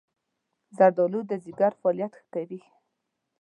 [0.77, 2.61] زردآلو د ځيګر فعالیت ښه کوي.